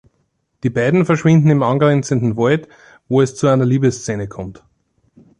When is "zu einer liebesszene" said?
3.35-4.27